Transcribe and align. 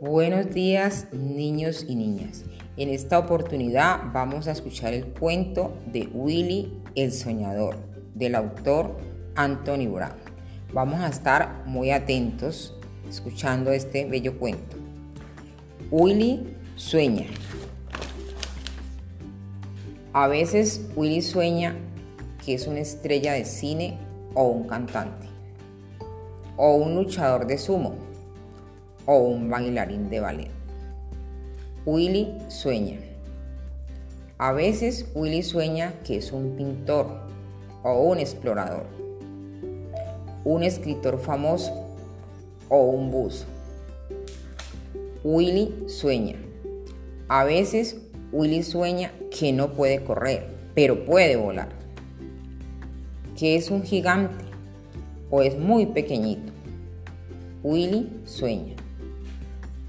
Buenos 0.00 0.54
días 0.54 1.08
niños 1.10 1.84
y 1.88 1.96
niñas. 1.96 2.44
En 2.76 2.88
esta 2.88 3.18
oportunidad 3.18 4.12
vamos 4.12 4.46
a 4.46 4.52
escuchar 4.52 4.94
el 4.94 5.06
cuento 5.06 5.74
de 5.86 6.08
Willy 6.12 6.72
el 6.94 7.10
Soñador 7.10 7.74
del 8.14 8.36
autor 8.36 8.96
Anthony 9.34 9.88
Brown. 9.90 10.14
Vamos 10.72 11.00
a 11.00 11.08
estar 11.08 11.64
muy 11.66 11.90
atentos 11.90 12.76
escuchando 13.08 13.72
este 13.72 14.04
bello 14.04 14.38
cuento. 14.38 14.76
Willy 15.90 16.54
sueña. 16.76 17.26
A 20.12 20.28
veces 20.28 20.86
Willy 20.94 21.22
sueña 21.22 21.74
que 22.44 22.54
es 22.54 22.68
una 22.68 22.78
estrella 22.78 23.32
de 23.32 23.44
cine 23.44 23.98
o 24.34 24.44
un 24.44 24.68
cantante 24.68 25.26
o 26.56 26.76
un 26.76 26.94
luchador 26.94 27.48
de 27.48 27.58
sumo 27.58 28.06
o 29.10 29.16
un 29.20 29.48
bailarín 29.48 30.10
de 30.10 30.20
ballet. 30.20 30.50
Willy 31.86 32.28
sueña. 32.48 32.98
A 34.36 34.52
veces 34.52 35.06
Willy 35.14 35.42
sueña 35.42 35.94
que 36.04 36.18
es 36.18 36.30
un 36.30 36.56
pintor 36.56 37.06
o 37.82 38.02
un 38.02 38.18
explorador, 38.18 38.84
un 40.44 40.62
escritor 40.62 41.18
famoso 41.18 41.72
o 42.68 42.82
un 42.82 43.10
buzo. 43.10 43.46
Willy 45.24 45.88
sueña. 45.88 46.36
A 47.28 47.44
veces 47.44 47.96
Willy 48.30 48.62
sueña 48.62 49.12
que 49.30 49.54
no 49.54 49.72
puede 49.72 50.04
correr, 50.04 50.48
pero 50.74 51.06
puede 51.06 51.36
volar. 51.36 51.70
Que 53.38 53.56
es 53.56 53.70
un 53.70 53.82
gigante 53.82 54.44
o 55.30 55.40
es 55.40 55.58
muy 55.58 55.86
pequeñito. 55.86 56.52
Willy 57.62 58.20
sueña. 58.26 58.76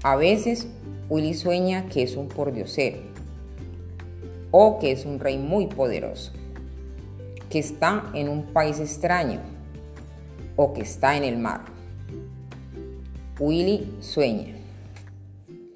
A 0.02 0.16
veces 0.16 0.66
Willy 1.10 1.34
sueña 1.34 1.86
que 1.90 2.02
es 2.02 2.16
un 2.16 2.28
pordiosero 2.28 3.00
o 4.50 4.78
que 4.78 4.92
es 4.92 5.04
un 5.04 5.20
rey 5.20 5.36
muy 5.36 5.66
poderoso, 5.66 6.32
que 7.50 7.58
está 7.58 8.10
en 8.14 8.30
un 8.30 8.44
país 8.54 8.80
extraño 8.80 9.40
o 10.56 10.72
que 10.72 10.80
está 10.80 11.18
en 11.18 11.24
el 11.24 11.36
mar. 11.36 11.66
Willy 13.38 13.94
sueña. 14.00 14.54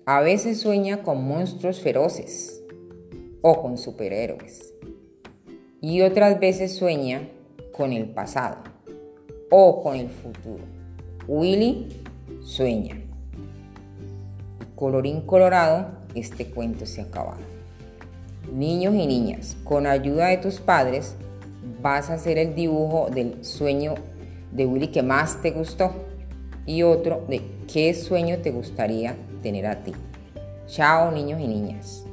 A 0.07 0.23
veces 0.23 0.59
sueña 0.59 1.03
con 1.03 1.23
monstruos 1.29 1.81
feroces 1.81 2.63
o 3.43 3.61
con 3.61 3.77
superhéroes. 3.77 4.73
Y 5.83 6.01
otras 6.01 6.41
veces 6.41 6.75
sueña 6.75 7.29
con 7.73 7.93
el 7.93 8.09
pasado 8.09 8.57
o 9.51 9.83
con 9.83 9.97
el 9.97 10.09
futuro. 10.09 10.65
Willy 11.29 11.89
sueña. 12.41 13.04
Colorín 14.77 15.21
colorado, 15.21 15.87
este 16.15 16.47
cuento 16.47 16.87
se 16.87 17.01
ha 17.01 17.05
acabado. 17.05 17.41
Niños 18.53 18.95
y 18.95 19.07
niñas, 19.07 19.57
con 19.65 19.87
ayuda 19.87 20.29
de 20.29 20.39
tus 20.39 20.61
padres 20.61 21.15
vas 21.81 22.11
a 22.11 22.15
hacer 22.15 22.39
el 22.39 22.55
dibujo 22.55 23.09
del 23.11 23.45
sueño 23.45 23.95
de 24.53 24.67
Willy 24.67 24.89
que 24.89 25.03
más 25.03 25.41
te 25.43 25.51
gustó 25.51 25.93
y 26.67 26.83
otro 26.83 27.25
de 27.29 27.43
qué 27.73 27.95
sueño 27.95 28.39
te 28.39 28.51
gustaría 28.51 29.17
tener 29.43 29.67
a 29.67 29.83
ti. 29.83 29.93
Chao 30.67 31.11
niños 31.11 31.41
y 31.41 31.47
niñas. 31.47 32.05